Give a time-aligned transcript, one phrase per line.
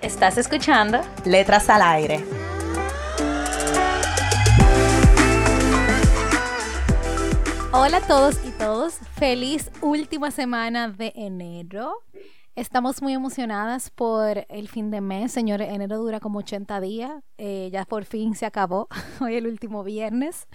[0.00, 2.24] Estás escuchando Letras al Aire.
[7.72, 12.04] Hola a todos y todos, feliz última semana de enero.
[12.54, 15.68] Estamos muy emocionadas por el fin de mes, señores.
[15.68, 18.86] Enero dura como 80 días, eh, ya por fin se acabó,
[19.20, 20.46] hoy el último viernes.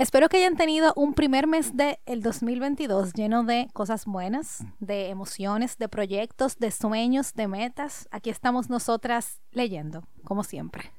[0.00, 5.10] Espero que hayan tenido un primer mes del el 2022 lleno de cosas buenas, de
[5.10, 8.08] emociones, de proyectos, de sueños, de metas.
[8.10, 10.90] Aquí estamos nosotras leyendo, como siempre.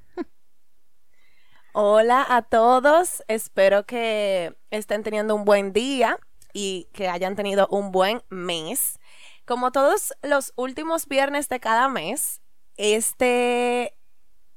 [1.73, 6.19] Hola a todos, espero que estén teniendo un buen día
[6.53, 8.99] y que hayan tenido un buen mes.
[9.47, 12.39] Como todos los últimos viernes de cada mes,
[12.77, 13.97] este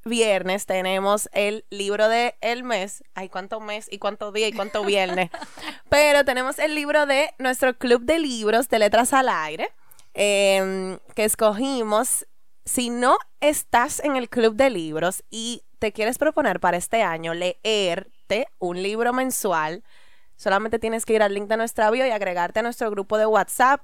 [0.04, 3.02] viernes tenemos el libro de el mes.
[3.14, 5.30] Ay, cuánto mes y cuánto día y cuánto viernes.
[5.88, 9.70] Pero tenemos el libro de nuestro club de libros de letras al aire
[10.14, 12.26] em, que escogimos.
[12.64, 17.34] Si no estás en el club de libros y te quieres proponer para este año
[17.34, 19.84] leerte un libro mensual,
[20.36, 23.26] solamente tienes que ir al link de nuestra bio y agregarte a nuestro grupo de
[23.26, 23.82] WhatsApp.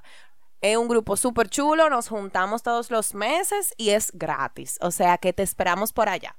[0.61, 5.17] Es un grupo súper chulo, nos juntamos todos los meses y es gratis, o sea
[5.17, 6.37] que te esperamos por allá.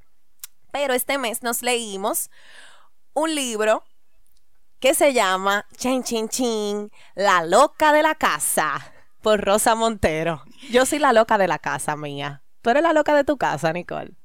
[0.72, 2.30] Pero este mes nos leímos
[3.14, 3.83] un libro
[4.80, 10.43] que se llama Chin Chin Chin, La loca de la casa, por Rosa Montero.
[10.71, 12.43] Yo soy la loca de la casa mía.
[12.61, 14.15] Tú eres la loca de tu casa, Nicole.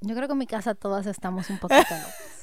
[0.00, 2.39] Yo creo que en mi casa todas estamos un poquito locas.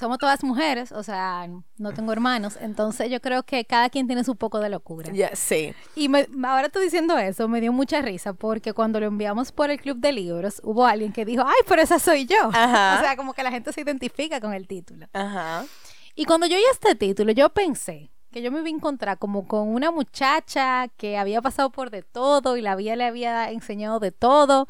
[0.00, 1.46] Somos todas mujeres, o sea,
[1.76, 5.12] no tengo hermanos, entonces yo creo que cada quien tiene su poco de locura.
[5.34, 5.74] Sí.
[5.94, 9.70] Y me, ahora estoy diciendo eso, me dio mucha risa porque cuando lo enviamos por
[9.70, 12.48] el club de libros, hubo alguien que dijo, ay, pero esa soy yo.
[12.50, 12.96] Ajá.
[12.98, 15.06] O sea, como que la gente se identifica con el título.
[15.12, 15.66] Ajá.
[16.14, 19.46] Y cuando yo oí este título, yo pensé que yo me iba a encontrar como
[19.46, 24.00] con una muchacha que había pasado por de todo y la vida le había enseñado
[24.00, 24.66] de todo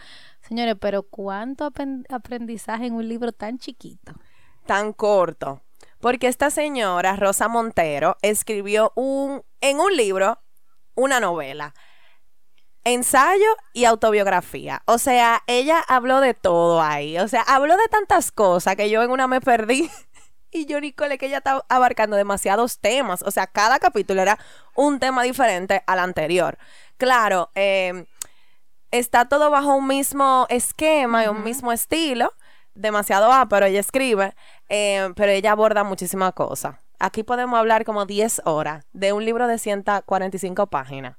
[0.51, 1.71] Señores, pero ¿cuánto
[2.09, 4.15] aprendizaje en un libro tan chiquito?
[4.71, 5.63] Tan corto.
[5.99, 10.39] Porque esta señora, Rosa Montero, escribió un, en un libro
[10.95, 11.75] una novela,
[12.85, 14.83] ensayo y autobiografía.
[14.85, 17.19] O sea, ella habló de todo ahí.
[17.19, 19.91] O sea, habló de tantas cosas que yo en una me perdí.
[20.53, 23.23] y yo, Nicole, que ella está abarcando demasiados temas.
[23.23, 24.39] O sea, cada capítulo era
[24.77, 26.59] un tema diferente al anterior.
[26.97, 28.07] Claro, eh,
[28.93, 32.33] está todo bajo un mismo esquema y un mismo estilo.
[32.81, 34.35] Demasiado A, pero ella escribe,
[34.71, 36.77] eh, pero ella aborda muchísimas cosas.
[36.99, 41.19] Aquí podemos hablar como 10 horas de un libro de 145 páginas.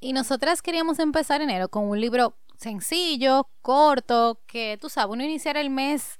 [0.00, 5.56] Y nosotras queríamos empezar enero con un libro sencillo, corto, que tú sabes, uno iniciar
[5.56, 6.18] el mes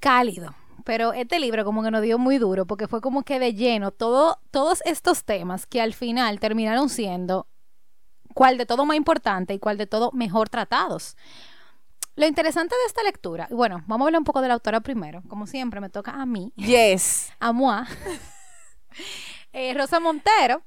[0.00, 0.52] cálido.
[0.84, 3.92] Pero este libro como que nos dio muy duro porque fue como que de lleno
[3.92, 7.46] todo, todos estos temas que al final terminaron siendo
[8.34, 11.16] cuál de todo más importante y cuál de todo mejor tratados.
[12.20, 15.22] Lo interesante de esta lectura, bueno, vamos a hablar un poco de la autora primero,
[15.26, 16.52] como siempre me toca a mí.
[16.54, 17.32] Yes.
[17.40, 17.84] A moi.
[19.52, 20.62] Eh, Rosa Montero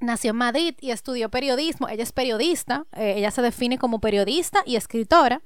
[0.00, 1.88] nació en Madrid y estudió periodismo.
[1.88, 5.42] Ella es periodista, eh, ella se define como periodista y escritora.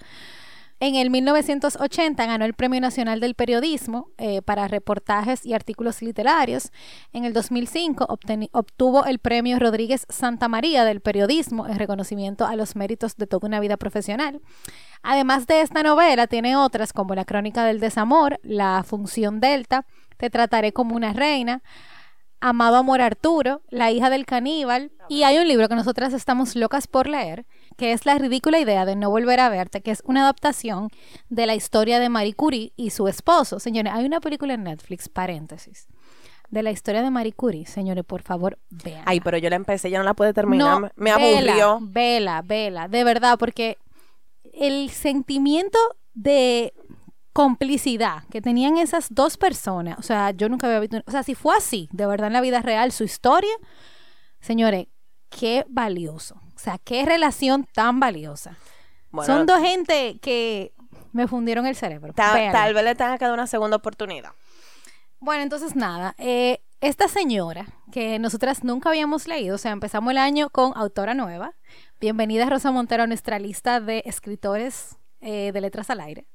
[0.83, 6.73] En el 1980 ganó el Premio Nacional del Periodismo eh, para reportajes y artículos literarios.
[7.13, 8.07] En el 2005
[8.51, 13.47] obtuvo el Premio Rodríguez Santa María del Periodismo en reconocimiento a los méritos de toda
[13.47, 14.41] una vida profesional.
[15.03, 19.85] Además de esta novela, tiene otras como La Crónica del Desamor, La Función Delta,
[20.17, 21.63] Te Trataré como una Reina,
[22.41, 26.87] Amado Amor Arturo, La hija del caníbal, y hay un libro que nosotras estamos locas
[26.87, 27.47] por leer,
[27.77, 30.89] que es La ridícula idea de no volver a verte, que es una adaptación
[31.29, 33.61] de la historia de Marie Curie y su esposo.
[33.61, 35.89] Señores, hay una película en Netflix, paréntesis,
[36.51, 37.67] de la historia de Marie Curie.
[37.67, 39.03] Señores, por favor, vean.
[39.07, 41.79] Ay, pero yo la empecé, ya no la pude terminar, me aburrió.
[41.81, 43.79] Vela, vela, de verdad, porque
[44.53, 45.79] el sentimiento
[46.15, 46.75] de
[47.33, 51.35] complicidad que tenían esas dos personas, o sea, yo nunca había visto, o sea, si
[51.35, 53.53] fue así, de verdad en la vida real, su historia,
[54.41, 54.89] señores,
[55.31, 58.57] qué valioso, o sea, qué relación tan valiosa.
[59.27, 60.73] Son dos gente que
[61.13, 62.13] me fundieron el cerebro.
[62.15, 64.33] tal vez le tenga que dar una segunda oportunidad.
[65.21, 70.19] Bueno, entonces nada, eh, esta señora que nosotras nunca habíamos leído, o sea, empezamos el
[70.19, 71.55] año con autora nueva,
[72.03, 76.27] Bienvenida Rosa Montero a nuestra lista de escritores eh, de letras al aire.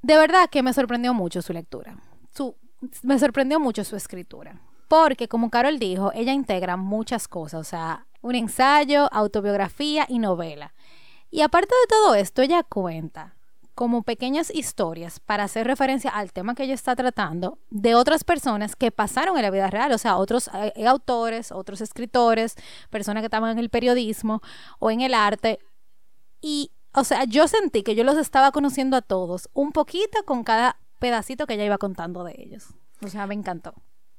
[0.00, 1.98] De verdad que me sorprendió mucho su lectura.
[2.34, 2.56] Su,
[3.02, 4.62] me sorprendió mucho su escritura.
[4.88, 7.60] Porque, como Carol dijo, ella integra muchas cosas.
[7.60, 10.72] O sea, un ensayo, autobiografía y novela.
[11.30, 13.36] Y aparte de todo esto, ella cuenta
[13.74, 18.76] como pequeñas historias para hacer referencia al tema que ella está tratando de otras personas
[18.76, 22.54] que pasaron en la vida real, o sea, otros eh, autores, otros escritores,
[22.90, 24.40] personas que estaban en el periodismo
[24.78, 25.58] o en el arte.
[26.40, 30.44] Y, o sea, yo sentí que yo los estaba conociendo a todos un poquito con
[30.44, 32.74] cada pedacito que ella iba contando de ellos.
[33.04, 33.74] O sea, me encantó.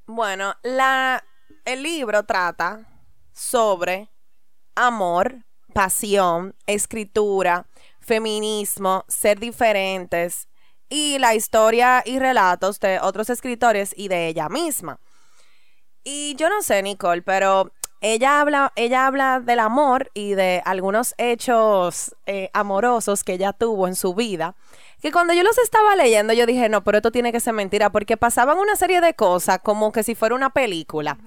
[0.06, 1.24] Bueno, la,
[1.63, 2.88] el libro trata
[3.31, 4.10] sobre
[4.75, 7.68] amor, pasión, escritura,
[8.06, 10.48] feminismo, ser diferentes
[10.90, 15.00] y la historia y relatos de otros escritores y de ella misma.
[16.04, 17.72] Y yo no sé, Nicole, pero
[18.02, 23.88] ella habla, ella habla del amor y de algunos hechos eh, amorosos que ella tuvo
[23.88, 24.56] en su vida.
[25.02, 27.92] Que cuando yo los estaba leyendo, yo dije, no, pero esto tiene que ser mentira,
[27.92, 31.18] porque pasaban una serie de cosas como que si fuera una película.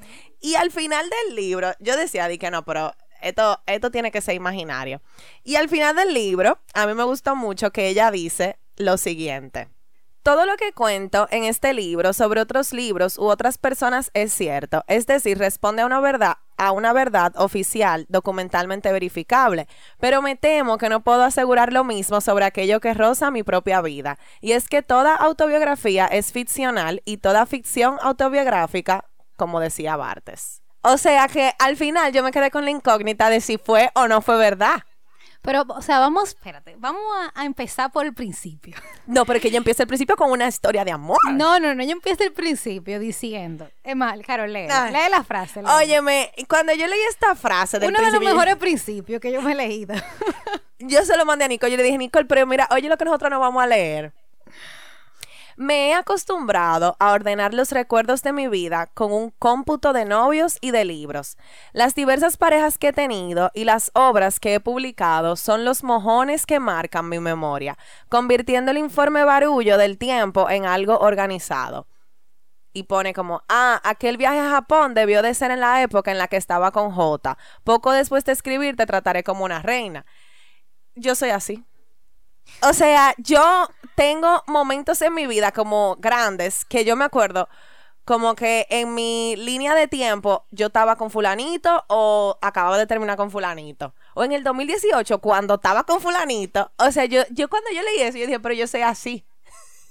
[0.41, 2.93] Y al final del libro, yo decía, di que no, pero
[3.23, 5.01] esto, esto tiene que ser imaginario.
[5.45, 9.69] Y al final del libro, a mí me gustó mucho que ella dice lo siguiente.
[10.29, 14.85] Todo lo que cuento en este libro sobre otros libros u otras personas es cierto,
[14.87, 19.69] es decir, responde a una verdad, a una verdad oficial, documentalmente verificable,
[19.99, 23.81] pero me temo que no puedo asegurar lo mismo sobre aquello que roza mi propia
[23.81, 29.07] vida, y es que toda autobiografía es ficcional y toda ficción autobiográfica,
[29.37, 30.63] como decía Bartes.
[30.91, 34.09] O sea que al final yo me quedé con la incógnita de si fue o
[34.09, 34.85] no fue verdad.
[35.43, 37.03] Pero, o sea, vamos, espérate, vamos
[37.35, 38.75] a, empezar por el principio.
[39.07, 41.19] No, pero que yo empiece el principio con una historia de amor.
[41.33, 45.61] No, no, no, yo empiezo el principio diciendo, es mal, Carol, lee, lee la frase.
[45.61, 49.53] Óyeme, cuando yo leí esta frase del Uno de los mejores principios que yo me
[49.53, 49.95] he leído.
[50.79, 53.05] yo se lo mandé a Nicole, yo le dije, Nicole, pero mira, oye lo que
[53.05, 54.13] nosotros no vamos a leer.
[55.61, 60.57] Me he acostumbrado a ordenar los recuerdos de mi vida con un cómputo de novios
[60.61, 61.37] y de libros.
[61.73, 66.47] Las diversas parejas que he tenido y las obras que he publicado son los mojones
[66.47, 67.77] que marcan mi memoria,
[68.09, 71.89] convirtiendo el informe barullo del tiempo en algo organizado.
[72.73, 76.19] Y pone como, ah, aquel viaje a Japón debió de ser en la época en
[76.19, 77.37] la que estaba con J.
[77.65, 80.07] Poco después de escribir te trataré como una reina.
[80.95, 81.65] Yo soy así.
[82.63, 87.49] O sea, yo tengo momentos en mi vida como grandes que yo me acuerdo
[88.09, 93.19] como que en mi línea de tiempo yo estaba con fulanito o acababa de terminar
[93.19, 93.93] con fulanito.
[94.15, 96.73] O en el 2018 cuando estaba con fulanito.
[96.79, 99.27] O sea, yo, yo cuando yo leí eso, yo dije, pero yo soy así.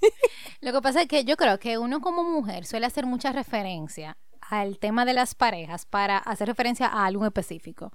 [0.61, 4.17] Lo que pasa es que yo creo que uno como mujer suele hacer mucha referencia
[4.41, 7.91] al tema de las parejas para hacer referencia a algo específico.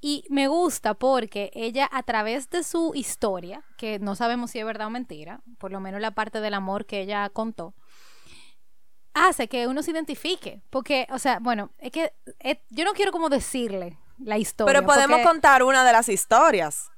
[0.00, 4.64] Y me gusta porque ella a través de su historia, que no sabemos si es
[4.64, 7.74] verdad o mentira, por lo menos la parte del amor que ella contó,
[9.14, 10.62] hace que uno se identifique.
[10.70, 12.12] Porque, o sea, bueno, es que
[12.70, 14.72] yo no quiero como decirle la historia.
[14.72, 16.90] Pero podemos contar una de las historias.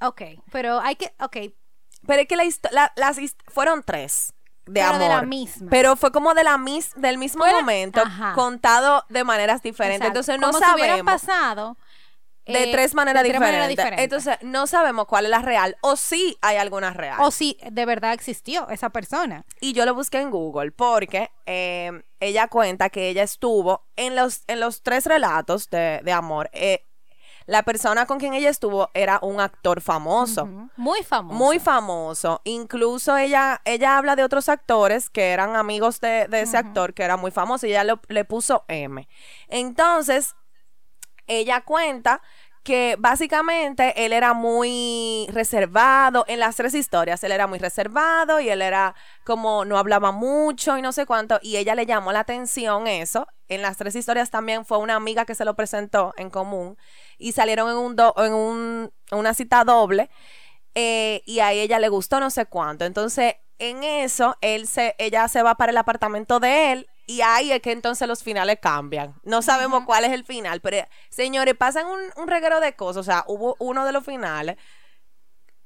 [0.00, 0.22] Ok,
[0.52, 1.36] pero hay que, ok.
[2.06, 2.36] Pero es que
[2.70, 3.18] la, las
[3.48, 4.34] fueron tres
[4.66, 5.00] de pero amor.
[5.00, 5.70] de la misma.
[5.70, 8.02] Pero fue como de la mis, del mismo momento,
[8.34, 10.06] contado de maneras diferentes.
[10.06, 10.98] Entonces no como sabemos.
[10.98, 11.78] Si pasado
[12.46, 13.78] de eh, tres maneras diferentes.
[13.98, 17.18] Entonces, no sabemos cuál es la real o si hay alguna real.
[17.20, 19.44] O si de verdad existió esa persona.
[19.60, 24.42] Y yo lo busqué en Google porque eh, ella cuenta que ella estuvo en los,
[24.46, 26.48] en los tres relatos de, amor.
[26.52, 26.84] Eh,
[27.46, 30.46] la persona con quien ella estuvo era un actor famoso.
[30.76, 31.38] Muy famoso.
[31.38, 32.40] Muy famoso.
[32.44, 37.16] Incluso ella, ella habla de otros actores que eran amigos de, ese actor que era
[37.16, 39.08] muy famoso y ella le puso M.
[39.48, 40.34] Entonces,
[41.26, 42.20] ella cuenta
[42.66, 48.48] que básicamente él era muy reservado en las tres historias, él era muy reservado y
[48.48, 52.20] él era como no hablaba mucho y no sé cuánto y ella le llamó la
[52.20, 53.28] atención eso.
[53.46, 56.76] En las tres historias también fue una amiga que se lo presentó en común
[57.18, 60.10] y salieron en, un en un, una cita doble
[60.74, 62.84] eh, y a ella le gustó no sé cuánto.
[62.84, 67.52] Entonces en eso él se, ella se va para el apartamento de él y ahí
[67.52, 69.14] es que entonces los finales cambian.
[69.22, 73.00] No sabemos cuál es el final, pero señores, pasan un, un reguero de cosas.
[73.00, 74.56] O sea, hubo uno de los finales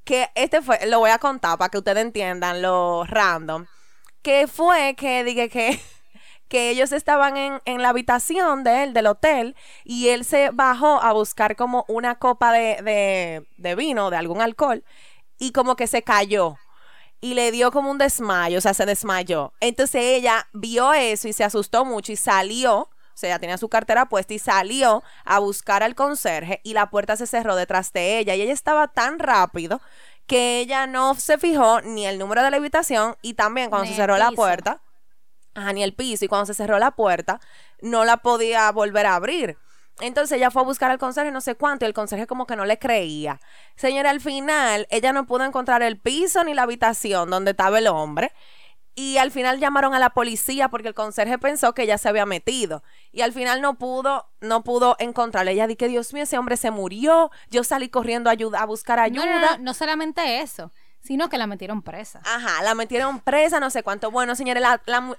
[0.04, 3.66] que este fue, lo voy a contar para que ustedes entiendan lo random.
[4.22, 5.80] Que fue que dije que,
[6.48, 11.00] que ellos estaban en, en, la habitación de él, del hotel, y él se bajó
[11.02, 14.84] a buscar como una copa de, de, de vino, de algún alcohol,
[15.38, 16.56] y como que se cayó
[17.20, 19.52] y le dio como un desmayo, o sea, se desmayó.
[19.60, 22.78] Entonces ella vio eso y se asustó mucho y salió.
[22.80, 27.16] O sea, tenía su cartera puesta y salió a buscar al conserje y la puerta
[27.16, 29.82] se cerró detrás de ella y ella estaba tan rápido
[30.26, 33.94] que ella no se fijó ni el número de la habitación y también cuando se
[33.94, 34.80] cerró la puerta,
[35.54, 37.40] ajá, ni el piso y cuando se cerró la puerta
[37.82, 39.58] no la podía volver a abrir.
[40.00, 42.56] Entonces ella fue a buscar al conserje no sé cuánto y el conserje como que
[42.56, 43.40] no le creía.
[43.76, 47.86] Señora, al final ella no pudo encontrar el piso ni la habitación donde estaba el
[47.86, 48.32] hombre.
[48.96, 52.26] Y al final llamaron a la policía porque el conserje pensó que ella se había
[52.26, 52.82] metido.
[53.12, 55.52] Y al final no pudo, no pudo encontrarle.
[55.52, 57.30] Ella dijo, Dios mío, ese hombre se murió.
[57.50, 59.26] Yo salí corriendo a, ayuda, a buscar No, ayuda.
[59.40, 62.20] no, no, no solamente eso, sino que la metieron presa.
[62.24, 64.10] Ajá, la metieron presa, no sé cuánto.
[64.10, 65.16] Bueno, señores, la, la-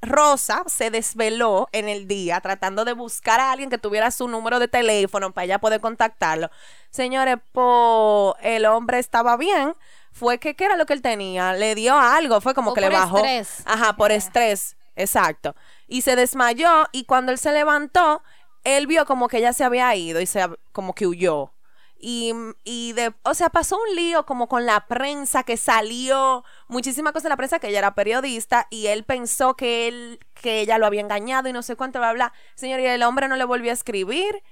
[0.00, 4.58] Rosa se desveló en el día tratando de buscar a alguien que tuviera su número
[4.58, 6.50] de teléfono para ella poder contactarlo.
[6.90, 9.74] Señores, po, el hombre estaba bien.
[10.12, 11.52] Fue que, ¿qué era lo que él tenía?
[11.52, 13.16] Le dio algo, fue como O que le por bajó.
[13.18, 13.62] estrés.
[13.66, 14.16] Ajá, por Eh.
[14.16, 15.54] estrés, exacto.
[15.86, 18.22] Y se desmayó y cuando él se levantó,
[18.64, 21.52] él vio como que ella se había ido y se como que huyó.
[22.00, 27.12] Y, y de, o sea, pasó un lío como con la prensa que salió, muchísimas
[27.12, 30.78] cosas en la prensa que ella era periodista y él pensó que él, que ella
[30.78, 32.32] lo había engañado y no sé cuánto, bla, bla.
[32.54, 34.42] Señor, y el hombre no le volvió a escribir,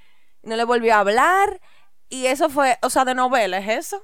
[0.42, 1.60] no le volvió a hablar
[2.08, 4.02] y eso fue, o sea, de novela, ¿es eso?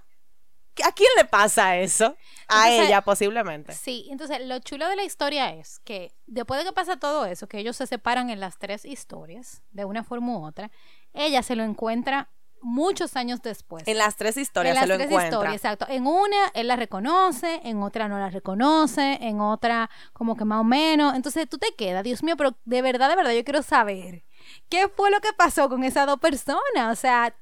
[0.84, 2.16] ¿A quién le pasa eso?
[2.48, 3.72] A Entonces- ella, posiblemente.
[3.74, 7.48] Sí, entonces lo chulo de la historia es que después de que pasa todo eso,
[7.48, 10.70] que ellos se separan en las tres historias, de una forma u otra,
[11.12, 12.30] ella se lo encuentra
[12.62, 13.82] muchos años después.
[13.86, 15.28] En las tres historias en las se lo tres encuentra.
[15.28, 15.86] historias, exacto.
[15.88, 20.60] En una él la reconoce, en otra no la reconoce, en otra como que más
[20.60, 21.14] o menos.
[21.14, 24.24] Entonces tú te quedas, Dios mío, pero de verdad, de verdad, yo quiero saber
[24.68, 26.92] qué fue lo que pasó con esas dos personas.
[26.92, 27.34] O sea,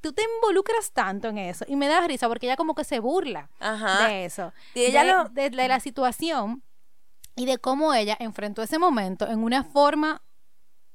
[0.00, 2.98] tú te involucras tanto en eso y me da risa porque ella como que se
[2.98, 4.08] burla Ajá.
[4.08, 6.62] de eso, Y ella de, lo- de- de la situación
[7.36, 10.22] y de cómo ella enfrentó ese momento en una forma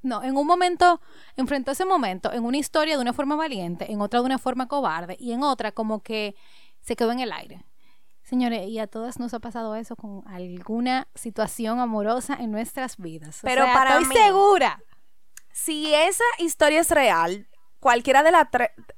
[0.07, 0.99] no, en un momento
[1.35, 4.67] enfrentó ese momento en una historia de una forma valiente, en otra de una forma
[4.67, 6.35] cobarde y en otra como que
[6.81, 7.63] se quedó en el aire.
[8.23, 13.37] Señores, y a todas nos ha pasado eso con alguna situación amorosa en nuestras vidas.
[13.43, 14.81] O Pero sea, para estoy mí- segura.
[15.53, 17.47] Si esa historia es real,
[17.79, 18.49] cualquiera de, la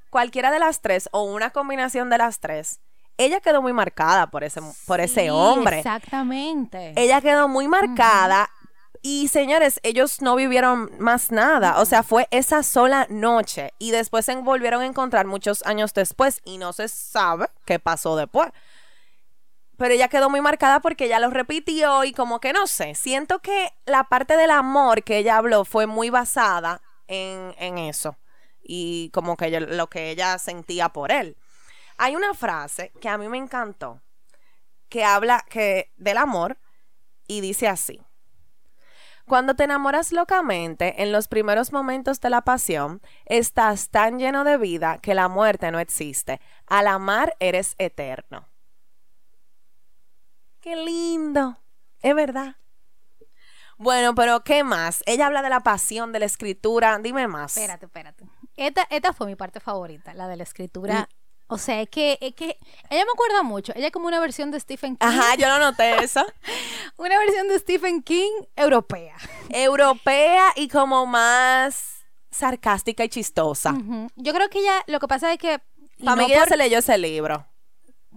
[0.09, 2.81] cualquiera de las tres o una combinación de las tres,
[3.17, 5.77] ella quedó muy marcada por ese, por ese Sí, hombre.
[5.79, 6.93] Exactamente.
[6.95, 8.49] Ella quedó muy marcada.
[9.01, 11.79] Y señores, ellos no vivieron más nada.
[11.79, 13.73] O sea, fue esa sola noche.
[13.79, 16.41] Y después se volvieron a encontrar muchos años después.
[16.43, 18.51] Y no se sabe qué pasó después.
[19.77, 22.95] Pero ella quedó muy marcada porque ella lo repitió y como que no sé.
[22.95, 28.17] Siento que la parte del amor que ella habló fue muy basada en, en eso.
[28.61, 31.37] Y como que lo que ella sentía por él.
[31.97, 34.01] Hay una frase que a mí me encantó.
[34.89, 36.57] Que habla que, del amor
[37.27, 38.01] y dice así.
[39.29, 44.57] Cuando te enamoras locamente, en los primeros momentos de la pasión, estás tan lleno de
[44.57, 46.41] vida que la muerte no existe.
[46.65, 48.49] Al amar eres eterno.
[50.59, 51.59] Qué lindo.
[52.01, 52.55] Es verdad.
[53.77, 55.03] Bueno, pero ¿qué más?
[55.05, 56.97] Ella habla de la pasión, de la escritura.
[56.97, 57.55] Dime más.
[57.55, 58.25] Espérate, espérate.
[58.55, 61.07] Esta, esta fue mi parte favorita, la de la escritura.
[61.51, 62.57] O sea, es que, es que
[62.89, 63.73] ella me acuerda mucho.
[63.75, 65.07] Ella es como una versión de Stephen King.
[65.07, 66.23] Ajá, yo no noté eso.
[66.97, 69.15] Una versión de Stephen King europea.
[69.49, 73.73] Europea y como más sarcástica y chistosa.
[74.15, 75.59] Yo creo que ella, lo que pasa es que...
[76.03, 77.45] Para mí no que ella por- se leyó ese libro.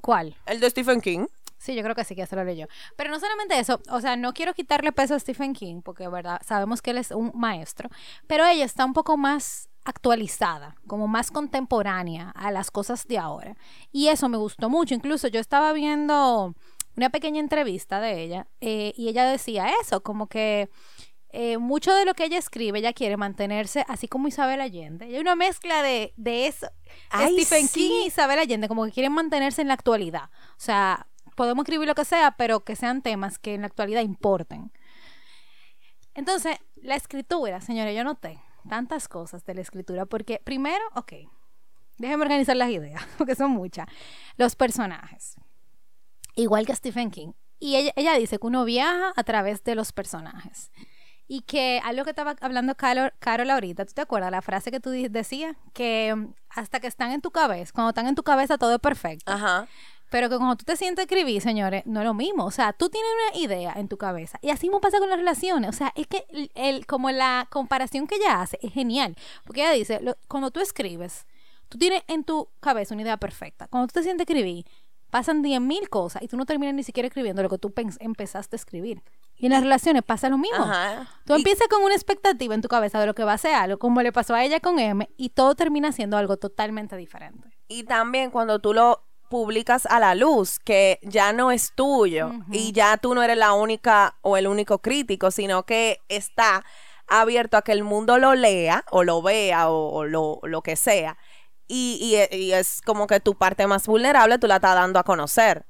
[0.03, 0.37] ¿Cuál?
[0.47, 1.27] El de Stephen King.
[1.59, 2.67] Sí, yo creo que sí que se lo leyó.
[2.97, 6.41] Pero no solamente eso, o sea, no quiero quitarle peso a Stephen King, porque, verdad,
[6.45, 7.89] sabemos que él es un maestro,
[8.27, 13.57] pero ella está un poco más actualizada, como más contemporánea a las cosas de ahora.
[13.91, 14.95] Y eso me gustó mucho.
[14.95, 16.55] Incluso yo estaba viendo
[16.97, 20.69] una pequeña entrevista de ella eh, y ella decía eso, como que
[21.31, 25.09] eh, mucho de lo que ella escribe, ella quiere mantenerse así como Isabel Allende.
[25.09, 26.69] Y hay una mezcla de, de eso,
[27.11, 27.81] Ay, Stephen sí.
[27.81, 30.31] King y Isabel Allende, como que quieren mantenerse en la actualidad.
[30.51, 34.03] O sea, podemos escribir lo que sea, pero que sean temas que en la actualidad
[34.03, 34.71] importen.
[36.15, 38.39] Entonces, la escritura, señores, yo noté
[38.69, 41.13] tantas cosas de la escritura, porque primero, ok,
[41.99, 43.87] déjenme organizar las ideas, porque son muchas.
[44.37, 45.37] Los personajes,
[46.35, 47.33] igual que Stephen King.
[47.59, 50.73] Y ella, dice que uno viaja a través de los personajes.
[51.29, 54.81] Y que algo que estaba hablando Carol, Carol ahorita, ¿tú te acuerdas la frase que
[54.81, 55.57] tú decías?
[55.73, 58.81] Que mm, hasta que están en tu cabeza, cuando están en tu cabeza todo es
[58.81, 59.31] perfecto.
[59.31, 59.69] Ajá.
[60.13, 62.45] Pero que cuando tú te sientes a escribir, señores, no es lo mismo.
[62.45, 64.39] O sea, tú tienes una idea en tu cabeza.
[64.43, 65.69] Y así mismo pasa con las relaciones.
[65.71, 69.17] O sea, es que el, el- como la comparación que ella hace es genial.
[69.45, 71.27] Porque ella dice, lo- cuando tú escribes,
[71.69, 73.67] tú tienes en tu cabeza una idea perfecta.
[73.69, 74.67] Cuando tú te sientes a escribir,
[75.11, 78.59] pasan 10.000 cosas y tú no terminas ni siquiera escribiendo lo que tú empezaste a
[78.59, 79.03] escribir.
[79.37, 80.63] Y en las relaciones pasa lo mismo.
[80.65, 81.09] Ajá.
[81.25, 83.55] Tú Y- empiezas con una expectativa en tu cabeza de lo que va a ser
[83.55, 87.49] algo, como le pasó a ella con M, y todo termina siendo algo totalmente diferente.
[87.69, 92.73] Y también cuando tú lo publicas a la luz, que ya no es tuyo y
[92.73, 96.65] ya tú no eres la única o el único crítico, sino que está
[97.09, 100.77] abierto a que el mundo lo lea o lo vea o, o lo, lo que
[100.77, 101.17] sea.
[101.67, 101.99] Y,
[102.31, 105.65] y- y es como que tu parte más vulnerable tú la estás dando a conocer.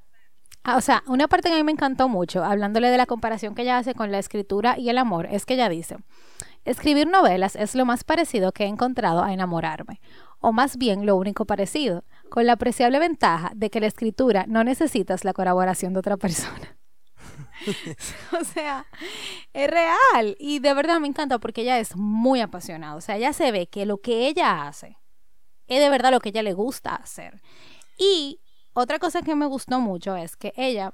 [0.65, 3.55] Ah, o sea, una parte que a mí me encantó mucho, hablándole de la comparación
[3.55, 5.97] que ella hace con la escritura y el amor, es que ella dice,
[6.63, 9.99] escribir novelas es lo más parecido que he encontrado a enamorarme,
[10.39, 14.63] o más bien lo único parecido, con la apreciable ventaja de que la escritura no
[14.63, 16.79] necesitas la colaboración de otra persona.
[18.41, 18.87] o sea,
[19.53, 23.33] es real y de verdad me encanta porque ella es muy apasionada, o sea, ella
[23.33, 24.97] se ve que lo que ella hace
[25.67, 27.39] es de verdad lo que ella le gusta hacer.
[27.99, 28.41] Y
[28.73, 30.91] otra cosa que me gustó mucho es que ella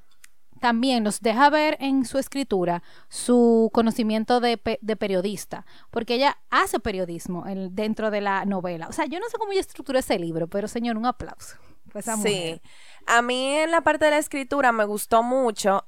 [0.60, 6.38] también nos deja ver en su escritura su conocimiento de, pe- de periodista, porque ella
[6.50, 8.88] hace periodismo en- dentro de la novela.
[8.88, 11.56] O sea, yo no sé cómo ella estructura ese libro, pero señor, un aplauso.
[11.94, 12.04] mujer.
[12.22, 12.62] Sí.
[13.08, 15.86] A mí en la parte de la escritura me gustó mucho.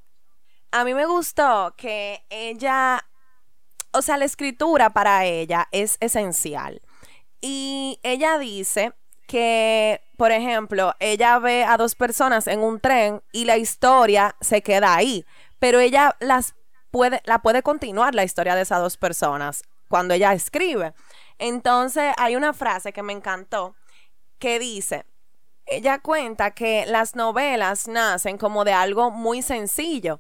[0.72, 3.06] A mí me gustó que ella,
[3.92, 6.82] o sea, la escritura para ella es esencial.
[7.42, 8.94] Y ella dice
[9.28, 14.62] que, por ejemplo, ella ve a dos personas en un tren y la historia se
[14.62, 15.26] queda ahí,
[15.58, 16.54] pero ella las
[16.92, 20.94] puede, la puede continuar la historia de esas dos personas cuando ella escribe.
[21.40, 23.74] Entonces hay una frase que me encantó
[24.38, 25.08] que dice,
[25.66, 30.20] ella cuenta que las novelas nacen como de algo muy sencillo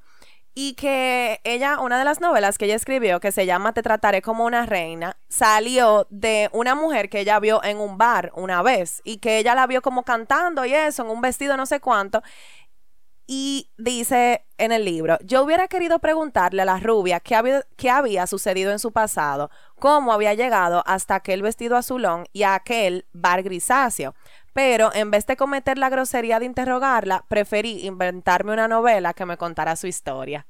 [0.54, 4.22] y que ella, una de las novelas que ella escribió, que se llama Te trataré
[4.22, 9.02] como una reina, salió de una mujer que ella vio en un bar una vez
[9.06, 12.22] y que ella la vio como cantando y eso, en un vestido no sé cuánto.
[13.28, 17.90] Y dice en el libro, yo hubiera querido preguntarle a la rubia qué había, qué
[17.90, 23.42] había sucedido en su pasado, cómo había llegado hasta aquel vestido azulón y aquel bar
[23.42, 24.16] grisáceo.
[24.54, 29.38] Pero en vez de cometer la grosería de interrogarla, preferí inventarme una novela que me
[29.38, 30.48] contara su historia.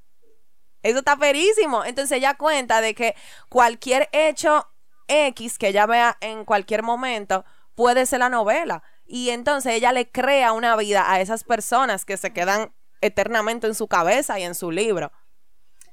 [0.82, 1.86] Eso está perísimo.
[1.86, 3.16] Entonces ella cuenta de que
[3.50, 4.68] cualquier hecho
[5.08, 8.84] X que ella vea en cualquier momento puede ser la novela.
[9.06, 13.76] Y entonces ella le crea una vida a esas personas que se quedan eternamente en
[13.76, 15.12] su cabeza y en su libro.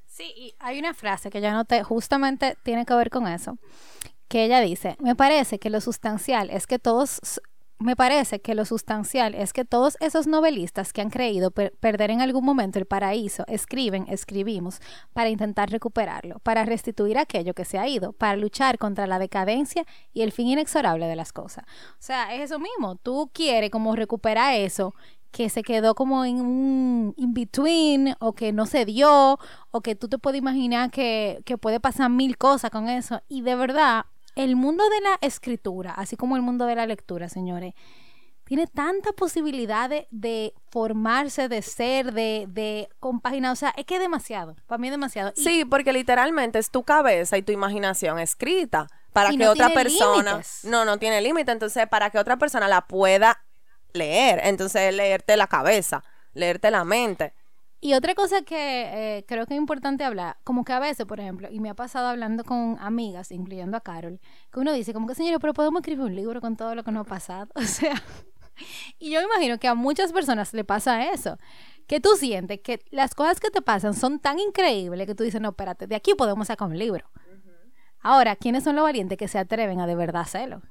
[0.06, 3.56] Sí, y hay una frase que yo noté, justamente tiene que ver con eso,
[4.26, 7.40] que ella dice, me parece que lo sustancial es que todos,
[7.80, 12.10] me parece que lo sustancial es que todos esos novelistas que han creído per- perder
[12.10, 14.80] en algún momento el paraíso, escriben, escribimos,
[15.12, 19.84] para intentar recuperarlo, para restituir aquello que se ha ido, para luchar contra la decadencia
[20.12, 21.64] y el fin inexorable de las cosas.
[21.92, 24.94] O sea, es eso mismo, tú quieres como recuperar eso
[25.30, 29.38] que se quedó como en un in-between o que no se dio
[29.70, 33.20] o que tú te puedes imaginar que, que puede pasar mil cosas con eso.
[33.28, 34.06] Y de verdad,
[34.38, 37.74] el mundo de la escritura, así como el mundo de la lectura, señores,
[38.44, 43.52] tiene tanta posibilidad de, de formarse, de ser, de, de compaginar.
[43.52, 44.56] O sea, es que es demasiado.
[44.66, 45.32] Para mí es demasiado.
[45.36, 49.68] Y- Sí, porque literalmente es tu cabeza y tu imaginación escrita para que no otra
[49.70, 50.60] persona límites.
[50.64, 53.38] no no tiene límite, entonces para que otra persona la pueda
[53.92, 57.34] leer, entonces leerte la cabeza, leerte la mente.
[57.80, 61.20] Y otra cosa que eh, creo que es importante hablar, como que a veces, por
[61.20, 64.20] ejemplo, y me ha pasado hablando con amigas, incluyendo a Carol,
[64.52, 66.90] que uno dice, como que señores, pero podemos escribir un libro con todo lo que
[66.90, 67.48] nos ha pasado.
[67.54, 67.94] O sea,
[68.98, 71.38] y yo me imagino que a muchas personas le pasa eso,
[71.86, 75.40] que tú sientes que las cosas que te pasan son tan increíbles que tú dices,
[75.40, 77.08] no, espérate, de aquí podemos sacar un libro.
[78.00, 80.62] Ahora, ¿quiénes son los valientes que se atreven a de verdad hacerlo?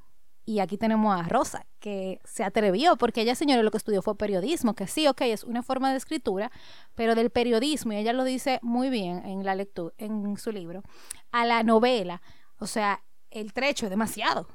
[0.49, 4.17] Y aquí tenemos a Rosa, que se atrevió, porque ella, señora, lo que estudió fue
[4.17, 6.53] periodismo, que sí, ok, es una forma de escritura,
[6.95, 10.83] pero del periodismo, y ella lo dice muy bien en la lectura, en su libro,
[11.33, 12.21] a la novela.
[12.59, 14.47] O sea, el trecho es demasiado.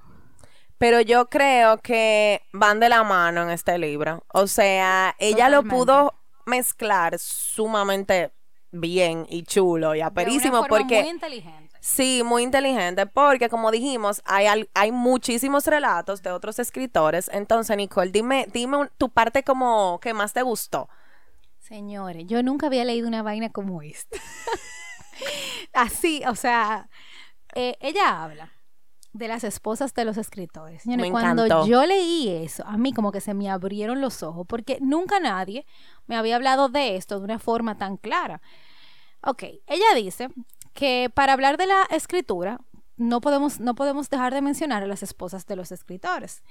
[0.78, 4.24] Pero yo creo que van de la mano en este libro.
[4.32, 6.14] O sea, ella lo pudo
[6.46, 8.32] mezclar sumamente
[8.70, 11.61] bien y chulo y De aperísimo una forma porque muy inteligente.
[11.84, 17.28] Sí, muy inteligente, porque como dijimos, hay, al- hay muchísimos relatos de otros escritores.
[17.32, 20.88] Entonces, Nicole, dime, dime un- tu parte como que más te gustó.
[21.58, 24.16] Señores, yo nunca había leído una vaina como esta.
[25.72, 26.88] Así, o sea,
[27.56, 28.52] eh, ella habla
[29.12, 30.82] de las esposas de los escritores.
[30.82, 34.46] Señores, Me cuando yo leí eso, a mí como que se me abrieron los ojos,
[34.48, 35.66] porque nunca nadie
[36.06, 38.40] me había hablado de esto de una forma tan clara.
[39.22, 40.28] Ok, ella dice
[40.72, 42.60] que para hablar de la escritura
[42.96, 46.42] no podemos, no podemos dejar de mencionar a las esposas de los escritores.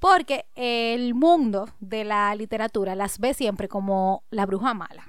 [0.00, 5.04] Porque el mundo de la literatura las ve siempre como la bruja mala.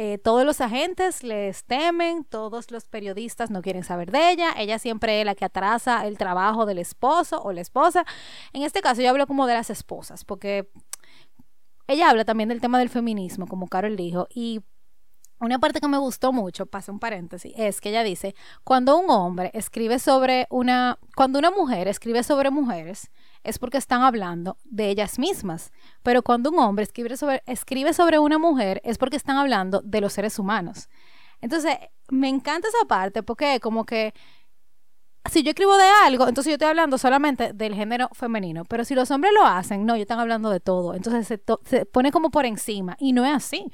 [0.00, 4.78] eh, todos los agentes les temen, todos los periodistas no quieren saber de ella, ella
[4.78, 8.04] siempre es la que atrasa el trabajo del esposo o la esposa.
[8.52, 10.70] En este caso yo hablo como de las esposas, porque
[11.88, 14.60] ella habla también del tema del feminismo, como Carol dijo, y
[15.40, 19.10] una parte que me gustó mucho, pasa un paréntesis, es que ella dice, cuando un
[19.10, 23.10] hombre escribe sobre una, cuando una mujer escribe sobre mujeres,
[23.44, 25.72] es porque están hablando de ellas mismas.
[26.02, 30.00] Pero cuando un hombre escribe sobre, escribe sobre una mujer, es porque están hablando de
[30.00, 30.88] los seres humanos.
[31.40, 31.76] Entonces,
[32.08, 34.12] me encanta esa parte porque como que
[35.30, 38.94] si yo escribo de algo, entonces yo estoy hablando solamente del género femenino, pero si
[38.94, 42.30] los hombres lo hacen, no, yo están hablando de todo, entonces se, se pone como
[42.30, 43.70] por encima y no es así.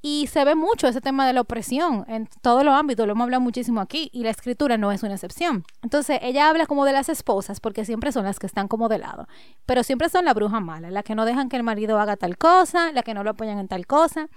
[0.00, 3.24] Y se ve mucho ese tema de la opresión en todos los ámbitos, lo hemos
[3.24, 5.64] hablado muchísimo aquí, y la escritura no es una excepción.
[5.82, 8.98] Entonces, ella habla como de las esposas, porque siempre son las que están como de
[8.98, 9.26] lado,
[9.66, 12.38] pero siempre son la bruja mala, la que no dejan que el marido haga tal
[12.38, 14.28] cosa, la que no lo apoyan en tal cosa.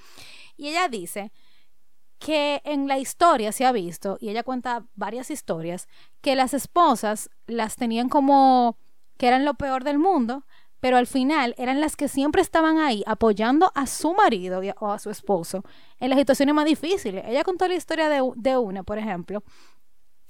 [0.58, 1.32] Y ella dice
[2.18, 5.88] que en la historia se ha visto, y ella cuenta varias historias,
[6.22, 8.78] que las esposas las tenían como
[9.18, 10.44] que eran lo peor del mundo,
[10.82, 15.00] pero al final eran las que siempre estaban ahí apoyando a su marido o a
[15.00, 15.64] su esposo
[16.00, 17.24] en las situaciones más difíciles.
[17.26, 19.44] Ella contó la historia de, de una, por ejemplo,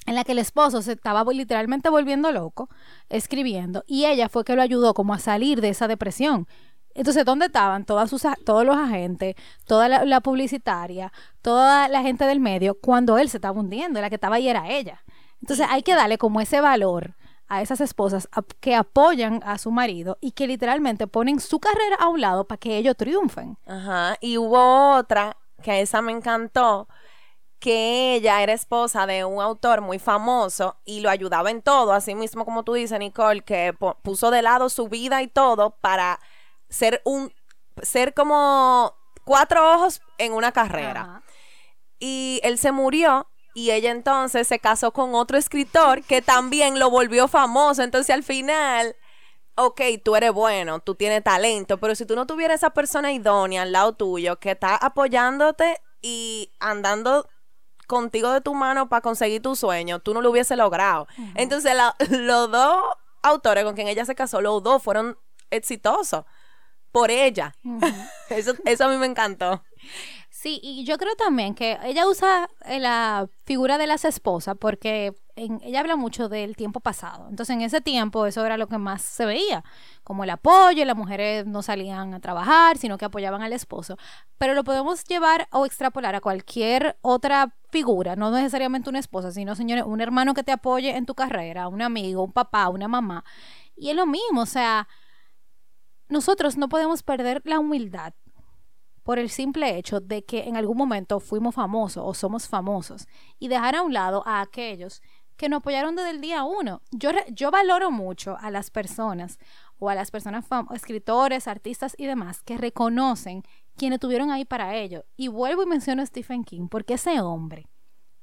[0.05, 2.69] en la que el esposo se estaba literalmente volviendo loco
[3.09, 6.47] escribiendo y ella fue que lo ayudó como a salir de esa depresión.
[6.93, 9.35] Entonces, ¿dónde estaban todas sus, todos los agentes,
[9.65, 14.01] toda la, la, publicitaria, toda la gente del medio cuando él se estaba hundiendo?
[14.01, 15.01] La que estaba ahí era ella.
[15.39, 17.15] Entonces, hay que darle como ese valor
[17.51, 18.29] a esas esposas
[18.61, 22.57] que apoyan a su marido y que literalmente ponen su carrera a un lado para
[22.57, 23.57] que ellos triunfen.
[23.67, 26.87] Ajá, y hubo otra que a esa me encantó,
[27.59, 32.15] que ella era esposa de un autor muy famoso y lo ayudaba en todo, así
[32.15, 36.21] mismo como tú dices, Nicole, que puso de lado su vida y todo para
[36.69, 37.33] ser un,
[37.81, 41.21] ser como cuatro ojos en una carrera.
[41.99, 46.89] Y él se murió y ella entonces se casó con otro escritor que también lo
[46.89, 47.83] volvió famoso.
[47.83, 48.95] Entonces al final,
[49.55, 53.63] ok, tú eres bueno, tú tienes talento, pero si tú no tuvieras esa persona idónea
[53.63, 57.27] al lado tuyo que está apoyándote y andando
[57.87, 61.07] contigo de tu mano para conseguir tu sueño, tú no lo hubiese logrado.
[61.35, 61.73] Entonces
[62.09, 62.83] los dos
[63.21, 65.17] autores con quien ella se casó, los dos fueron
[65.49, 66.25] exitosos
[66.91, 67.55] por ella.
[68.29, 69.63] eso, eso a mí me encantó.
[70.41, 75.13] Sí, y yo creo también que ella usa eh, la figura de las esposas porque
[75.35, 77.27] ella habla mucho del tiempo pasado.
[77.29, 79.63] Entonces, en ese tiempo eso era lo que más se veía,
[80.03, 83.97] como el apoyo, las mujeres no salían a trabajar, sino que apoyaban al esposo.
[84.39, 89.53] Pero lo podemos llevar o extrapolar a cualquier otra figura, no necesariamente una esposa, sino,
[89.53, 93.23] señores, un hermano que te apoye en tu carrera, un amigo, un papá, una mamá.
[93.75, 94.87] Y es lo mismo, o sea,
[96.09, 98.13] nosotros no podemos perder la humildad
[99.03, 103.07] por el simple hecho de que en algún momento fuimos famosos o somos famosos
[103.39, 105.01] y dejar a un lado a aquellos
[105.37, 106.81] que nos apoyaron desde el día uno.
[106.91, 109.39] Yo, yo valoro mucho a las personas
[109.79, 113.43] o a las personas, escritores, artistas y demás, que reconocen
[113.75, 115.05] quienes estuvieron ahí para ello.
[115.17, 117.67] Y vuelvo y menciono a Stephen King, porque ese hombre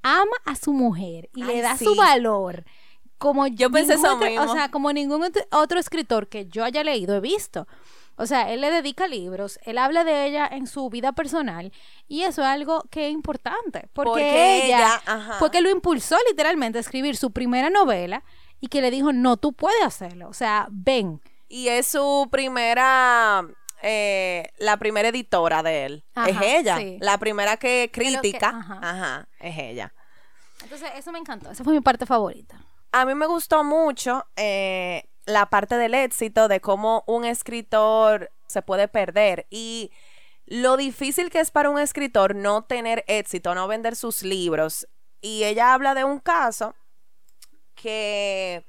[0.02, 2.64] ama a su mujer y le da su valor.
[3.18, 7.20] Como yo pensé eso O sea, como ningún otro escritor que yo haya leído he
[7.20, 7.66] visto.
[8.18, 11.72] O sea, él le dedica libros, él habla de ella en su vida personal
[12.08, 15.00] y eso es algo que es importante porque, ella,
[15.38, 18.24] fue que lo impulsó literalmente a escribir su primera novela
[18.60, 21.22] y que le dijo, no, tú puedes hacerlo, o sea, ven.
[21.48, 23.46] Y es su primera,
[23.82, 29.28] eh, la primera editora de él, es ella, la primera que critica, ajá.
[29.38, 29.94] es ella.
[30.64, 32.60] Entonces, eso me encantó, esa fue mi parte favorita.
[32.90, 38.62] A mí me gustó mucho eh, la parte del éxito, de cómo un escritor se
[38.62, 39.92] puede perder y
[40.46, 44.88] lo difícil que es para un escritor no tener éxito, no vender sus libros.
[45.20, 46.74] Y ella habla de un caso
[47.74, 48.64] que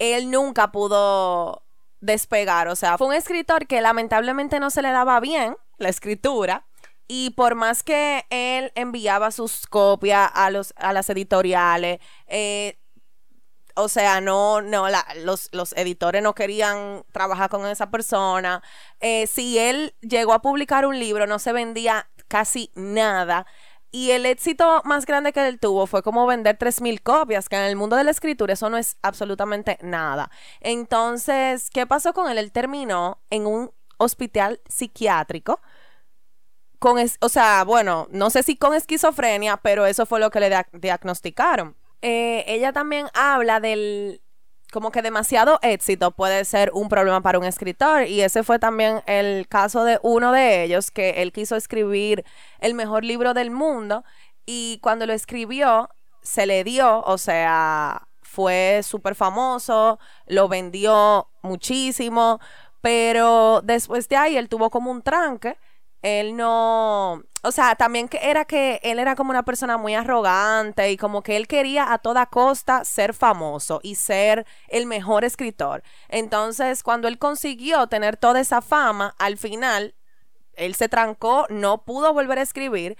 [0.00, 1.62] él nunca pudo
[2.00, 6.66] despegar, o sea, fue un escritor que lamentablemente no se le daba bien la escritura.
[7.06, 12.79] Y por más que él enviaba sus copias a, los, a las editoriales, eh,
[13.82, 18.62] o sea, no, no, los, editores no querían trabajar con esa persona.
[19.00, 23.46] Eh, si él llegó a publicar un libro, no se vendía casi nada.
[23.92, 27.64] Y el éxito más grande que él tuvo fue como vender 3.000 copias, que en
[27.64, 30.30] el mundo de la escritura eso no es absolutamente nada.
[30.60, 32.38] Entonces, ¿qué pasó con él?
[32.38, 35.60] Él terminó en un hospital psiquiátrico.
[36.78, 40.64] Con o sea, bueno, no sé si con esquizofrenia, pero eso fue lo que le
[40.72, 41.76] diagnosticaron.
[42.02, 44.22] Eh, ella también habla del
[44.72, 49.02] como que demasiado éxito puede ser un problema para un escritor y ese fue también
[49.06, 52.24] el caso de uno de ellos que él quiso escribir
[52.60, 54.04] el mejor libro del mundo
[54.46, 55.90] y cuando lo escribió
[56.22, 62.40] se le dio, o sea, fue súper famoso, lo vendió muchísimo,
[62.80, 65.56] pero después de ahí él tuvo como un tranque
[66.02, 70.90] él no, o sea, también que era que él era como una persona muy arrogante
[70.90, 75.82] y como que él quería a toda costa ser famoso y ser el mejor escritor.
[76.08, 79.94] Entonces, cuando él consiguió tener toda esa fama, al final,
[80.54, 82.96] él se trancó, no pudo volver a escribir.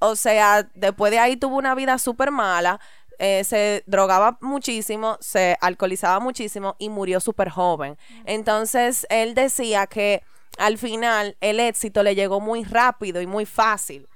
[0.00, 2.80] O sea, después de ahí tuvo una vida súper mala.
[3.18, 7.96] Eh, se drogaba muchísimo, se alcoholizaba muchísimo y murió súper joven.
[8.24, 10.24] Entonces, él decía que
[10.58, 14.08] al final el éxito le llegó muy rápido y muy fácil.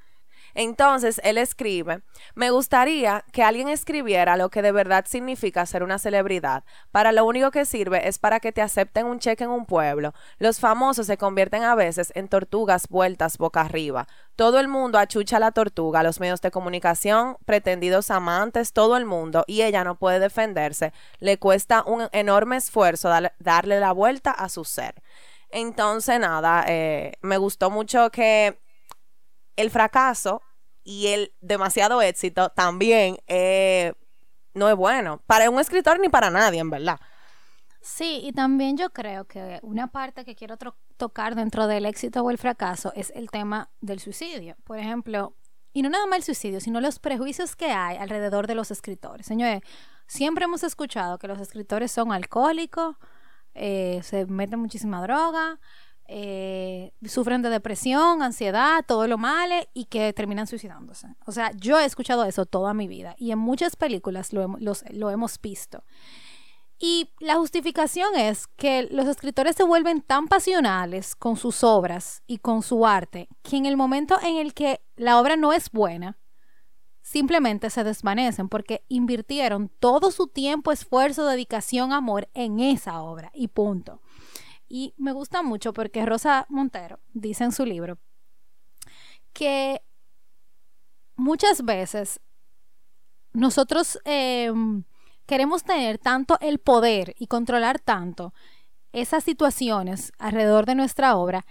[0.57, 2.01] Entonces él escribe,
[2.35, 6.65] me gustaría que alguien escribiera lo que de verdad significa ser una celebridad.
[6.91, 10.15] Para lo único que sirve es para que te acepten un cheque en un pueblo.
[10.39, 14.09] Los famosos se convierten a veces en tortugas vueltas boca arriba.
[14.35, 19.05] Todo el mundo achucha a la tortuga, los medios de comunicación, pretendidos amantes, todo el
[19.05, 20.95] mundo, y ella no puede defenderse.
[21.19, 24.95] Le cuesta un enorme esfuerzo darle la vuelta a su ser.
[25.57, 28.61] Entonces, nada, eh, me gustó mucho que
[29.57, 30.43] el fracaso
[30.85, 33.95] y el demasiado éxito también eh,
[34.53, 37.01] no es bueno para un escritor ni para nadie, en verdad.
[37.81, 40.59] Sí, y también yo creo que una parte que quiero
[40.99, 44.57] tocar dentro del éxito o el fracaso es el tema del suicidio.
[44.63, 45.37] Por ejemplo,
[45.73, 49.25] y no nada más el suicidio, sino los prejuicios que hay alrededor de los escritores.
[49.25, 49.63] Señores,
[50.07, 52.97] siempre hemos escuchado que los escritores son alcohólicos,
[53.57, 55.59] eh, se meten muchísima droga,
[56.09, 61.09] eh, sufren de depresión, ansiedad, todo lo malo y que terminan suicidándose.
[61.27, 65.41] O sea, yo he escuchado eso toda mi vida y en muchas películas lo hemos
[65.41, 65.83] visto.
[66.79, 72.39] Y la justificación es que los escritores se vuelven tan pasionales con sus obras y
[72.39, 76.19] con su arte que en el momento en el que la obra no es buena,
[77.07, 83.47] simplemente se desvanecen porque invirtieron todo su tiempo, esfuerzo, dedicación, amor en esa obra y
[83.47, 84.03] punto.
[84.69, 87.99] Y me gusta mucho porque Rosa Montero dice en su libro
[89.33, 89.83] que
[91.15, 92.19] muchas veces
[93.33, 94.83] nosotros em,
[95.27, 98.35] queremos tener tanto el poder y controlar tanto
[98.91, 101.47] esas situaciones alrededor de nuestra obra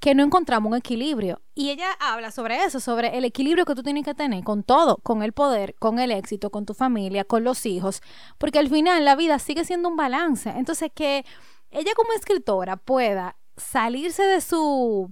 [0.00, 1.40] que no encontramos un equilibrio.
[1.54, 4.98] Y ella habla sobre eso, sobre el equilibrio que tú tienes que tener con todo,
[4.98, 8.02] con el poder, con el éxito, con tu familia, con los hijos,
[8.38, 10.50] porque al final la vida sigue siendo un balance.
[10.50, 11.24] Entonces, que
[11.70, 15.10] ella como escritora pueda salirse de su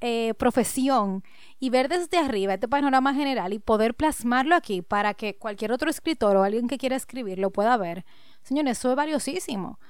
[0.00, 1.24] eh, profesión
[1.58, 5.88] y ver desde arriba este panorama general y poder plasmarlo aquí para que cualquier otro
[5.88, 8.04] escritor o alguien que quiera escribir lo pueda ver.
[8.42, 9.80] Señores, eso es valiosísimo.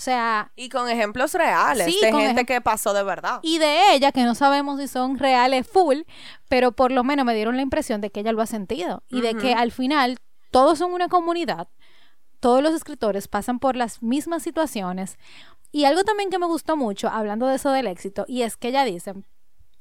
[0.00, 0.50] O sea.
[0.56, 3.38] Y con ejemplos reales de gente que pasó de verdad.
[3.42, 5.98] Y de ella, que no sabemos si son reales full,
[6.48, 9.02] pero por lo menos me dieron la impresión de que ella lo ha sentido.
[9.10, 10.16] Y de que al final
[10.50, 11.68] todos son una comunidad.
[12.40, 15.18] Todos los escritores pasan por las mismas situaciones.
[15.70, 18.68] Y algo también que me gustó mucho, hablando de eso del éxito, y es que
[18.68, 19.12] ella dice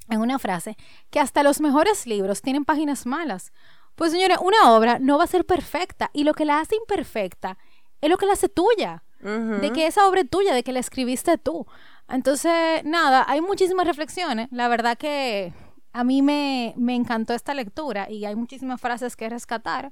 [0.10, 0.76] en una frase
[1.12, 3.54] que hasta los mejores libros tienen páginas malas.
[3.96, 7.58] Pues señores, una obra no va a ser perfecta y lo que la hace imperfecta
[8.02, 10.80] es lo que la hace tuya de que esa obra es tuya, de que la
[10.80, 11.66] escribiste tú.
[12.08, 14.48] Entonces, nada, hay muchísimas reflexiones.
[14.52, 15.54] La verdad que
[15.92, 19.92] a mí me, me encantó esta lectura y hay muchísimas frases que rescatar.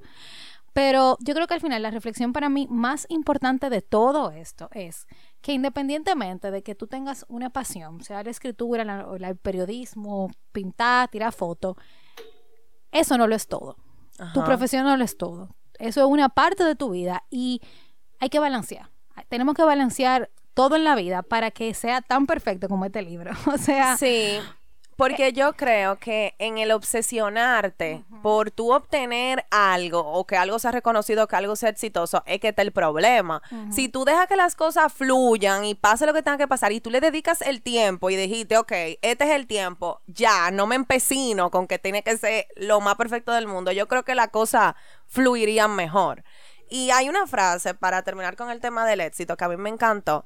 [0.73, 4.69] Pero yo creo que al final la reflexión para mí más importante de todo esto
[4.73, 5.07] es
[5.41, 11.33] que independientemente de que tú tengas una pasión, sea la escritura, el periodismo, pintar, tirar
[11.33, 11.77] fotos,
[12.91, 13.77] eso no lo es todo.
[14.33, 15.55] Tu profesión no lo es todo.
[15.79, 17.61] Eso es una parte de tu vida y
[18.19, 18.89] hay que balancear
[19.29, 23.31] tenemos que balancear todo en la vida para que sea tan perfecto como este libro.
[23.53, 24.39] O sea, sí.
[24.97, 30.71] Porque yo creo que en el obsesionarte por tú obtener algo o que algo sea
[30.71, 33.43] reconocido, que algo sea exitoso, es que está el problema.
[33.69, 36.81] Si tú dejas que las cosas fluyan y pase lo que tenga que pasar y
[36.81, 38.71] tú le dedicas el tiempo y dijiste, ok,
[39.03, 42.95] este es el tiempo, ya, no me empecino con que tiene que ser lo más
[42.95, 44.75] perfecto del mundo, yo creo que la cosa
[45.05, 46.23] fluiría mejor.
[46.69, 49.69] Y hay una frase para terminar con el tema del éxito que a mí me
[49.69, 50.25] encantó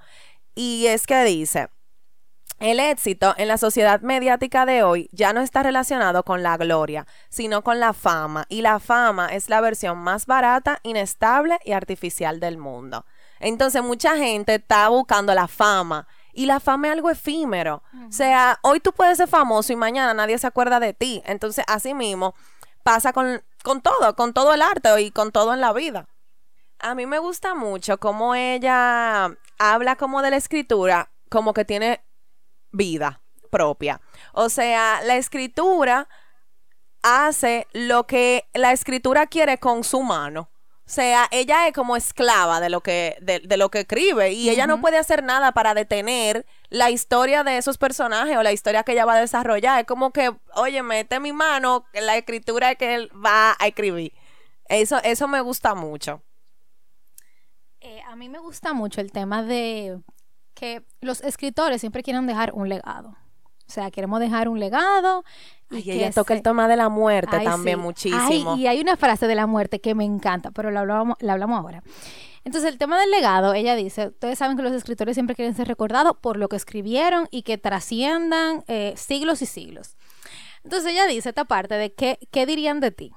[0.56, 1.69] y es que dice,
[2.60, 7.08] el éxito en la sociedad mediática de hoy ya no está relacionado con la gloria,
[7.30, 12.39] sino con la fama, y la fama es la versión más barata, inestable y artificial
[12.39, 13.06] del mundo.
[13.39, 16.08] Entonces mucha gente está buscando la fama.
[16.34, 17.84] Y la fama es algo efímero.
[18.08, 21.21] O sea, hoy tú puedes ser famoso y mañana nadie se acuerda de ti.
[21.25, 22.36] Entonces, así mismo
[22.84, 26.08] pasa con, con todo, con todo el arte y con todo en la vida.
[26.82, 32.04] A mí me gusta mucho cómo ella habla como de la escritura, como que tiene
[32.72, 34.02] vida propia.
[34.34, 36.10] O sea, la escritura
[37.04, 40.50] hace lo que la escritura quiere con su mano.
[40.86, 44.50] O sea, ella es como esclava de lo que, de, de lo que escribe y
[44.50, 48.84] ella no puede hacer nada para detener la historia de esos personajes o la historia
[48.84, 49.80] que ella va a desarrollar.
[49.80, 54.13] Es como que, oye, mete mi mano en la escritura que él va a escribir.
[54.67, 56.24] Eso, eso me gusta mucho.
[58.12, 60.02] A mí me gusta mucho el tema de
[60.54, 63.08] que los escritores siempre quieren dejar un legado.
[63.08, 65.24] O sea, queremos dejar un legado.
[65.69, 68.58] Y ella toca el tema de la muerte también muchísimo.
[68.58, 71.58] y hay una frase de la muerte que me encanta, pero la hablamos, la hablamos
[71.58, 71.84] ahora.
[72.43, 75.69] Entonces, el tema del legado, ella dice, ustedes saben que los escritores siempre quieren ser
[75.69, 79.95] recordados por lo que escribieron y que trasciendan eh, siglos y siglos.
[80.65, 83.13] Entonces, ella dice esta parte de qué, qué dirían de ti.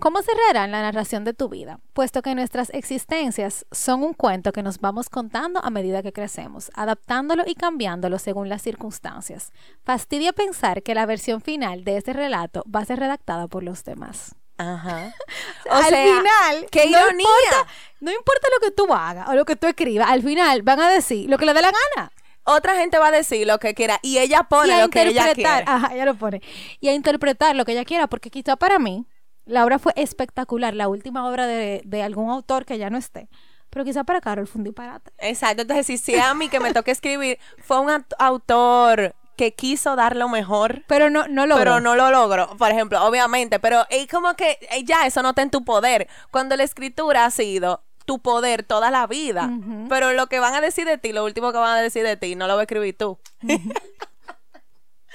[0.00, 1.78] ¿Cómo cerrarán la narración de tu vida?
[1.92, 6.70] Puesto que nuestras existencias son un cuento que nos vamos contando a medida que crecemos,
[6.74, 9.52] adaptándolo y cambiándolo según las circunstancias.
[9.84, 13.84] Fastidia pensar que la versión final de este relato va a ser redactada por los
[13.84, 14.34] demás.
[14.58, 15.14] Ajá.
[15.66, 17.26] O al final, qué no ironía.
[17.26, 20.78] Importa, no importa lo que tú hagas o lo que tú escribas, al final van
[20.78, 22.12] a decir lo que le dé la gana.
[22.44, 25.32] Otra gente va a decir lo que quiera y ella pone y lo que ella
[25.32, 25.64] quiere.
[25.66, 26.42] ajá, ella lo pone.
[26.80, 29.06] Y a interpretar lo que ella quiera, porque quizá para mí
[29.46, 33.28] la obra fue espectacular, la última obra de, de algún autor que ya no esté.
[33.70, 35.10] Pero quizá para Carol fue un disparate.
[35.18, 35.62] Exacto.
[35.62, 39.96] Entonces, si, si a mí que me toca escribir fue un aut- autor que quiso
[39.96, 41.58] dar lo mejor, Pero no, no logró.
[41.64, 45.30] pero no lo logró, por ejemplo, obviamente, pero es como que eh, ya eso no
[45.30, 46.06] está en tu poder.
[46.30, 49.86] Cuando la escritura ha sido tu poder toda la vida, Ujú.
[49.88, 52.16] pero lo que van a decir de ti, lo último que van a decir de
[52.16, 53.18] ti, no lo va a escribir tú.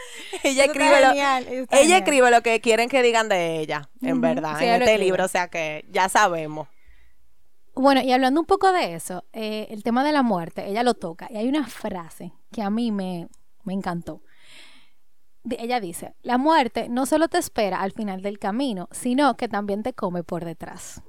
[0.44, 2.00] ella Eso escribe lo, genial, ella genial.
[2.00, 5.06] escribe lo que quieren que digan de ella, en verdad, sí, en este escribe.
[5.06, 6.68] libro, o sea que ya sabemos.
[7.76, 10.96] Bueno, y hablando un poco de eso, eh, el tema de la muerte, ella lo
[10.96, 11.28] toca.
[11.30, 13.30] Y hay una frase que a mí me,
[13.64, 14.22] me encantó.
[15.44, 19.48] De- ella dice, la muerte no solo te espera al final del camino, sino que
[19.48, 21.02] también te come por detrás.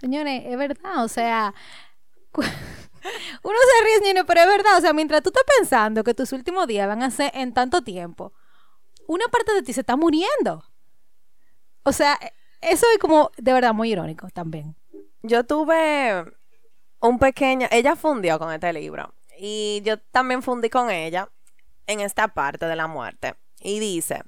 [0.00, 1.54] Señores, es verdad, o sea,
[3.42, 6.32] uno se ríe, señores, pero es verdad, o sea, mientras tú estás pensando que tus
[6.32, 8.32] últimos días van a ser en tanto tiempo,
[9.06, 10.64] una parte de ti se está muriendo.
[11.82, 12.18] O sea,
[12.60, 14.74] eso es como de verdad muy irónico también.
[15.22, 16.24] Yo tuve
[17.00, 21.28] un pequeño, ella fundió con este libro y yo también fundí con ella
[21.86, 23.34] en esta parte de la muerte.
[23.60, 24.22] Y dice,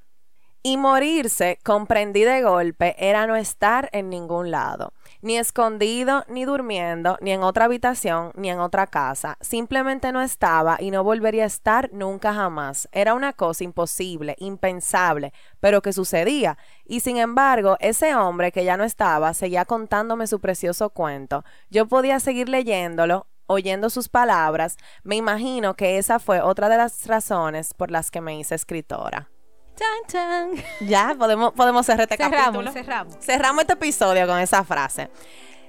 [0.67, 7.17] y morirse, comprendí de golpe, era no estar en ningún lado, ni escondido, ni durmiendo,
[7.21, 9.39] ni en otra habitación, ni en otra casa.
[9.41, 12.89] Simplemente no estaba y no volvería a estar nunca jamás.
[12.91, 16.59] Era una cosa imposible, impensable, pero que sucedía.
[16.85, 21.45] Y sin embargo, ese hombre que ya no estaba seguía contándome su precioso cuento.
[21.71, 24.79] Yo podía seguir leyéndolo, oyendo sus palabras.
[25.05, 29.29] Me imagino que esa fue otra de las razones por las que me hice escritora.
[29.77, 30.65] Chan, chan.
[30.81, 32.73] Ya, podemos, podemos cerrar este Cerramos, capítulo.
[32.73, 33.17] cerramos.
[33.21, 35.11] Cerramos este episodio con esa frase.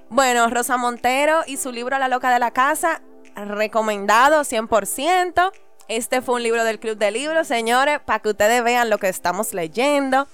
[0.09, 3.01] Bueno, Rosa Montero y su libro La Loca de la Casa,
[3.35, 5.51] recomendado 100%.
[5.89, 9.09] Este fue un libro del Club de Libros, señores, para que ustedes vean lo que
[9.09, 10.27] estamos leyendo.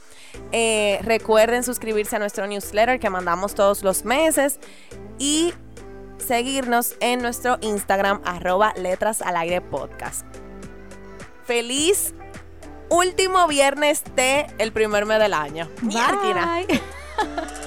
[0.52, 4.60] Eh, recuerden suscribirse a nuestro newsletter que mandamos todos los meses
[5.18, 5.54] y
[6.18, 10.26] seguirnos en nuestro Instagram, arroba letras al aire podcast.
[11.46, 12.14] Feliz
[12.94, 15.68] último viernes de el primer mes del año.
[15.82, 16.82] Bye.